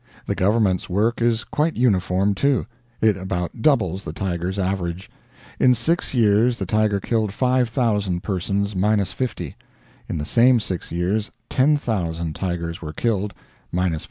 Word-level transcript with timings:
The 0.25 0.33
government's 0.33 0.89
work 0.89 1.21
is 1.21 1.43
quite 1.43 1.75
uniform, 1.77 2.33
too; 2.33 2.65
it 3.01 3.15
about 3.15 3.61
doubles 3.61 4.03
the 4.03 4.11
tiger's 4.13 4.57
average. 4.57 5.11
In 5.59 5.75
six 5.75 6.15
years 6.15 6.57
the 6.57 6.65
tiger 6.65 6.99
killed 6.99 7.31
5,000 7.31 8.23
persons, 8.23 8.75
minus 8.75 9.11
50; 9.13 9.55
in 10.09 10.17
the 10.17 10.25
same 10.25 10.59
six 10.59 10.91
years 10.91 11.29
10,000 11.49 12.33
tigers 12.35 12.81
were 12.81 12.93
killed, 12.93 13.35
minus 13.71 13.99
400. 13.99 13.99